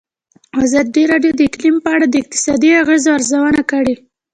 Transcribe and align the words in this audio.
ازادي 0.63 1.03
راډیو 1.11 1.31
د 1.35 1.41
اقلیم 1.49 1.75
په 1.83 1.89
اړه 1.95 2.05
د 2.09 2.15
اقتصادي 2.23 2.69
اغېزو 2.81 3.09
ارزونه 3.17 3.61
کړې. 3.71 3.95